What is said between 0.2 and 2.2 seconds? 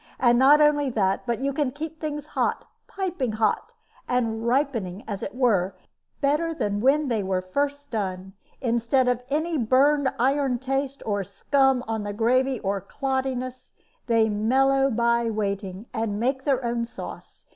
not only that, but you can keep